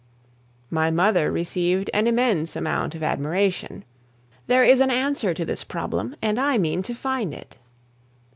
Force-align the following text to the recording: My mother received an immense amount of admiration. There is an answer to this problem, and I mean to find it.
My 0.71 0.89
mother 0.89 1.31
received 1.31 1.91
an 1.93 2.07
immense 2.07 2.55
amount 2.55 2.95
of 2.95 3.03
admiration. 3.03 3.85
There 4.47 4.63
is 4.63 4.79
an 4.79 4.89
answer 4.89 5.35
to 5.35 5.45
this 5.45 5.63
problem, 5.63 6.15
and 6.23 6.39
I 6.39 6.57
mean 6.57 6.81
to 6.81 6.95
find 6.95 7.35
it. 7.35 7.57